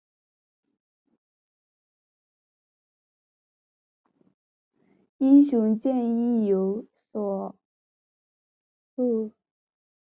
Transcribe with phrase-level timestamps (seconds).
[5.19, 5.95] 英雄剑
[6.41, 7.55] 亦由其所
[8.95, 9.31] 铸。